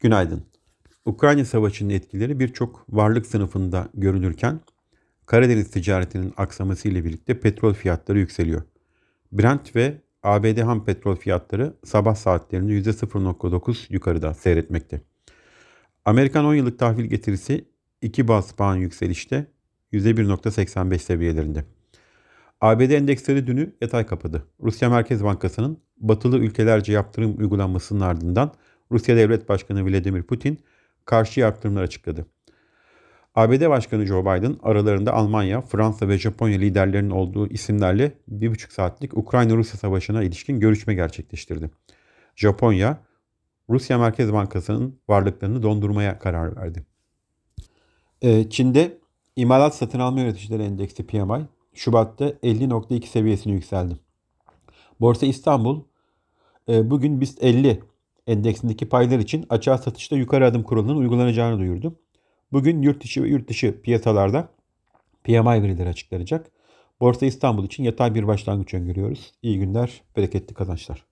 [0.00, 0.42] Günaydın.
[1.04, 4.60] Ukrayna Savaşı'nın etkileri birçok varlık sınıfında görülürken
[5.26, 8.62] Karadeniz ticaretinin aksaması ile birlikte petrol fiyatları yükseliyor.
[9.32, 15.00] Brent ve ABD ham petrol fiyatları sabah saatlerinde %0.9 yukarıda seyretmekte.
[16.04, 17.68] Amerikan 10 yıllık tahvil getirisi
[18.02, 19.46] 2 bas puan yükselişte
[19.92, 21.64] %1.85 seviyelerinde.
[22.60, 24.46] ABD endeksleri dünü yatay kapadı.
[24.62, 28.54] Rusya Merkez Bankası'nın batılı ülkelerce yaptırım uygulanmasının ardından
[28.92, 30.58] Rusya Devlet Başkanı Vladimir Putin
[31.04, 32.26] karşı yaptırımlar açıkladı.
[33.34, 39.16] ABD Başkanı Joe Biden aralarında Almanya, Fransa ve Japonya liderlerinin olduğu isimlerle bir buçuk saatlik
[39.16, 41.70] Ukrayna-Rusya savaşına ilişkin görüşme gerçekleştirdi.
[42.36, 42.98] Japonya,
[43.70, 46.84] Rusya Merkez Bankası'nın varlıklarını dondurmaya karar verdi.
[48.22, 48.98] Ee, Çin'de
[49.36, 53.96] imalat satın alma yöneticileri endeksi PMI Şubat'ta 50.2 seviyesini yükseldi.
[55.00, 55.82] Borsa İstanbul
[56.68, 57.80] e, bugün BIST 50
[58.28, 62.00] endeksindeki paylar için açığa satışta yukarı adım kuralının uygulanacağını duyurdu.
[62.52, 64.48] Bugün yurt içi ve yurt dışı piyasalarda
[65.24, 66.50] PMI verileri açıklanacak.
[67.00, 69.32] Borsa İstanbul için yatay bir başlangıç öngörüyoruz.
[69.42, 71.07] İyi günler, bereketli kazançlar.